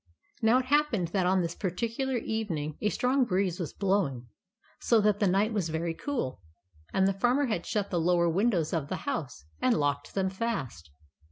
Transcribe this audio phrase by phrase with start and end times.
[0.41, 4.25] Now it happened that on this particular evening, a strong breeze was blowing,
[4.79, 6.41] so that the night was very cool;
[6.91, 10.31] and the Far mer had shut the lower windows of the house, and locked them
[10.31, 10.89] fast.